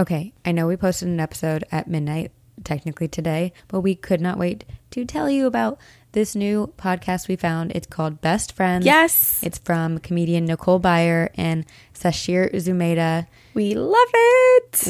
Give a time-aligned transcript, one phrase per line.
[0.00, 2.32] Okay, I know we posted an episode at midnight,
[2.64, 5.78] technically today, but we could not wait to tell you about
[6.12, 7.72] this new podcast we found.
[7.74, 8.86] It's called Best Friends.
[8.86, 9.42] Yes.
[9.42, 13.26] It's from comedian Nicole Byer and Sasheer Zamata.
[13.52, 14.39] We love it.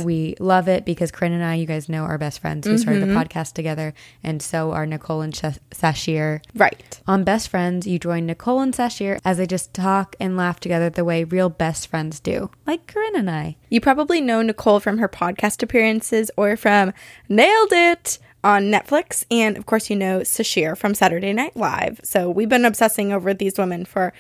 [0.04, 2.68] We love it because Corinne and I, you guys know, are best friends.
[2.68, 3.18] We started the mm-hmm.
[3.18, 6.42] podcast together, and so are Nicole and Sh- Sasheer.
[6.54, 7.00] Right.
[7.06, 10.90] On Best Friends, you join Nicole and Sasheer as they just talk and laugh together
[10.90, 13.56] the way real best friends do, like Corinne and I.
[13.68, 16.92] You probably know Nicole from her podcast appearances or from
[17.28, 19.24] Nailed It on Netflix.
[19.30, 22.00] And of course, you know Sasheer from Saturday Night Live.
[22.02, 24.12] So we've been obsessing over these women for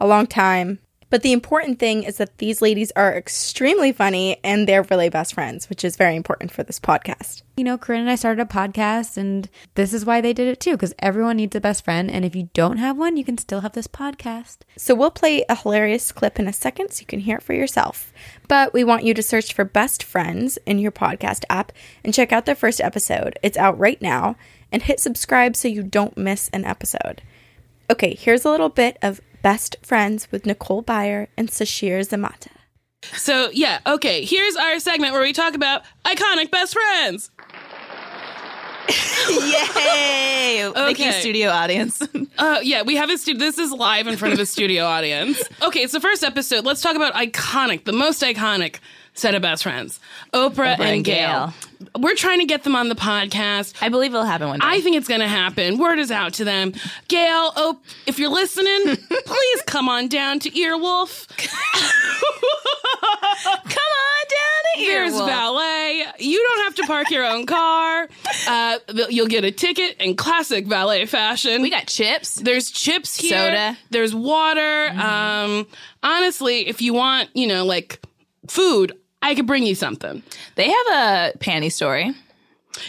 [0.00, 0.78] a long time.
[1.10, 5.34] But the important thing is that these ladies are extremely funny and they're really best
[5.34, 7.42] friends, which is very important for this podcast.
[7.56, 10.60] You know, Corinne and I started a podcast, and this is why they did it
[10.60, 12.10] too, because everyone needs a best friend.
[12.10, 14.58] And if you don't have one, you can still have this podcast.
[14.76, 17.54] So we'll play a hilarious clip in a second so you can hear it for
[17.54, 18.12] yourself.
[18.46, 21.72] But we want you to search for Best Friends in your podcast app
[22.04, 23.38] and check out their first episode.
[23.42, 24.36] It's out right now.
[24.70, 27.22] And hit subscribe so you don't miss an episode.
[27.90, 32.48] Okay, here's a little bit of Best Friends with Nicole Byer and Sasheer Zamata.
[33.16, 37.30] So, yeah, okay, here's our segment where we talk about iconic best friends.
[39.30, 40.70] Yay!
[40.74, 41.20] Thank you, Okay.
[41.20, 42.02] studio audience.
[42.38, 43.40] Uh, yeah, we have a studio.
[43.40, 45.42] this is live in front of a studio audience.
[45.60, 46.64] Okay, it's the first episode.
[46.64, 48.78] Let's talk about iconic, the most iconic
[49.18, 50.00] set of best friends
[50.32, 51.52] Oprah, and, and Gayle.
[51.98, 53.74] We're trying to get them on the podcast.
[53.80, 54.66] I believe it'll happen one day.
[54.66, 55.78] I think it's going to happen.
[55.78, 56.72] Word is out to them.
[57.08, 61.28] Gayle, oh, if you're listening, please come on down to Earwolf.
[63.38, 64.86] Come on down to Earwolf.
[64.86, 66.04] There's valet.
[66.18, 68.08] You don't have to park your own car.
[68.46, 68.78] Uh,
[69.10, 71.60] you'll get a ticket in classic valet fashion.
[71.60, 72.36] We got chips.
[72.36, 73.30] There's chips here.
[73.30, 73.76] Soda.
[73.90, 74.88] There's water.
[74.88, 75.66] Um,
[76.02, 78.00] honestly, if you want, you know, like
[78.46, 80.22] food, I could bring you something.
[80.54, 82.14] They have a panty story.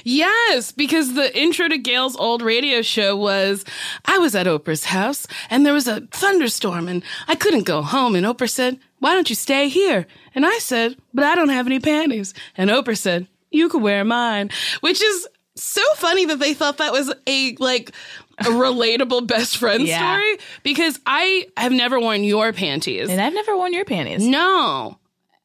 [0.03, 3.66] Yes, because the intro to Gayle's old radio show was
[4.05, 8.15] I was at Oprah's house and there was a thunderstorm and I couldn't go home.
[8.15, 10.05] And Oprah said, Why don't you stay here?
[10.36, 12.33] And I said, But I don't have any panties.
[12.55, 16.92] And Oprah said, You could wear mine, which is so funny that they thought that
[16.93, 17.92] was a like
[18.39, 19.98] a relatable best friend Yeah.
[20.14, 23.09] story because I have never worn your panties.
[23.09, 24.25] And I've never worn your panties.
[24.25, 24.99] no.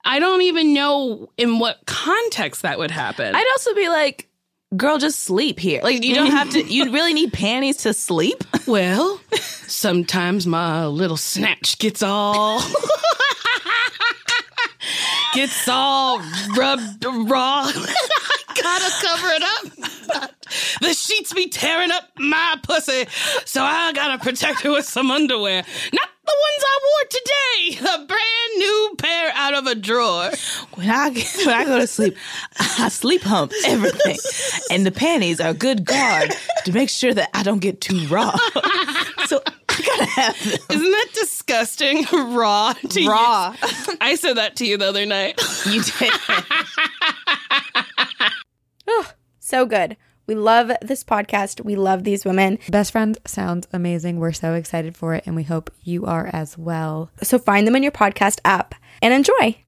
[0.05, 3.35] I don't even know in what context that would happen.
[3.35, 4.29] I'd also be like,
[4.77, 5.81] girl, just sleep here.
[5.83, 8.45] Like, you don't have to, you really need panties to sleep?
[8.67, 12.61] Well, sometimes my little snatch gets all
[15.35, 16.19] gets all
[16.57, 17.65] rubbed raw.
[17.67, 17.95] I
[18.55, 20.31] gotta cover it up.
[20.81, 23.07] The sheets be tearing up my pussy,
[23.45, 25.65] so I gotta protect her with some underwear.
[25.93, 27.79] Not the ones I wore today.
[27.95, 28.24] A brand new pair
[29.55, 30.31] out of a drawer.
[30.75, 31.11] When I,
[31.45, 32.17] when I go to sleep,
[32.59, 34.17] I sleep hump everything.
[34.71, 36.33] And the panties are a good guard
[36.65, 38.37] to make sure that I don't get too raw.
[39.27, 40.59] so I gotta have them.
[40.71, 42.05] Isn't that disgusting?
[42.13, 42.73] Raw.
[42.73, 43.09] To use?
[43.09, 43.55] Raw.
[44.01, 45.41] I said that to you the other night.
[45.67, 46.13] You did.
[48.89, 49.11] oh,
[49.41, 49.97] So good.
[50.27, 51.65] We love this podcast.
[51.65, 52.59] We love these women.
[52.69, 54.19] Best Friends sounds amazing.
[54.19, 57.11] We're so excited for it, and we hope you are as well.
[57.23, 59.59] So find them in your podcast app and enjoy.